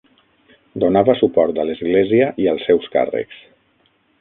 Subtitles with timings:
[0.83, 3.45] Donava suport a l'església i als seus càrrecs.